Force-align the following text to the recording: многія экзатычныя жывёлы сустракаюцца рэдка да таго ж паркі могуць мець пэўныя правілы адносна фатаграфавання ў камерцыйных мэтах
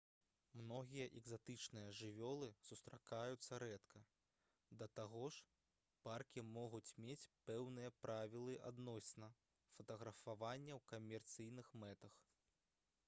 многія 0.59 1.05
экзатычныя 1.17 1.89
жывёлы 1.97 2.47
сустракаюцца 2.67 3.57
рэдка 3.63 3.99
да 4.79 4.87
таго 4.99 5.21
ж 5.35 5.43
паркі 6.07 6.43
могуць 6.55 6.95
мець 7.05 7.23
пэўныя 7.49 7.93
правілы 8.07 8.55
адносна 8.71 9.29
фатаграфавання 9.75 10.73
ў 10.79 10.89
камерцыйных 10.93 11.71
мэтах 11.85 12.17